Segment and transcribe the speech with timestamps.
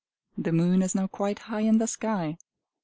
[0.35, 2.37] The moon is now quite high in the sky.